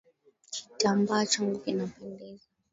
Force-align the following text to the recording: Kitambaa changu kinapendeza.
Kitambaa 0.53 1.25
changu 1.25 1.59
kinapendeza. 1.63 2.45